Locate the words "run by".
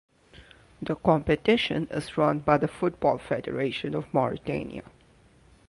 2.17-2.57